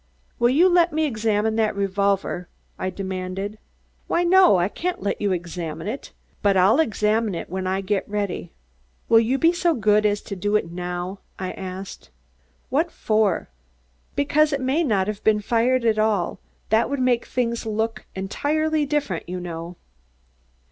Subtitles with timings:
[0.39, 3.59] "Will you let me examine that revolver?" I demanded.
[4.07, 4.55] "Why, no.
[4.57, 6.11] I can't let you examine it.
[6.41, 8.51] But I'll examine it when I get ready."
[9.09, 12.09] "Will you be so good as to do it now?" I asked.
[12.69, 13.49] "What for?"
[14.15, 16.39] "Because it may not have been fired at all.
[16.69, 19.75] That would make things look entirely different, you know."